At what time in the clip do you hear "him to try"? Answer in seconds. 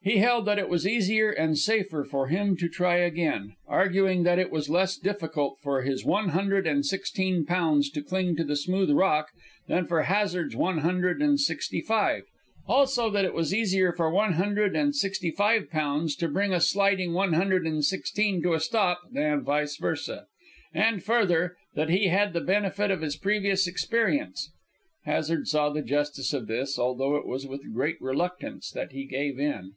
2.28-2.96